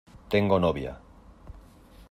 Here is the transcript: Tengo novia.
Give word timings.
Tengo 0.33 0.57
novia. 0.57 0.93